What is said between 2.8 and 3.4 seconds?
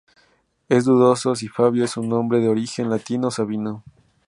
latino o